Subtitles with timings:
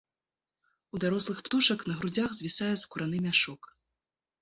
[0.95, 3.61] У дарослых птушак на грудзях звісае скураны мяшок.